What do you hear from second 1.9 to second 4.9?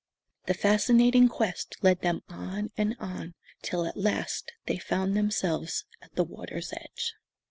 them on and on till at last they